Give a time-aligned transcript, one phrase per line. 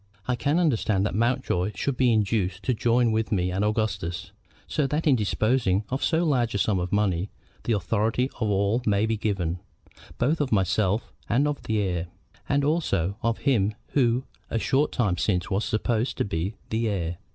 [0.27, 4.31] I can understand that Mountjoy should be induced to join with me and Augustus,
[4.65, 7.29] so that in disposing of so large a sum of money
[7.65, 9.59] the authority of all may be given,
[10.17, 12.07] both of myself and of the heir,
[12.49, 17.17] and also of him who a short time since was supposed to be the heir.